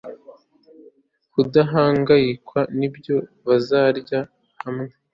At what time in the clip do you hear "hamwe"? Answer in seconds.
4.63-4.91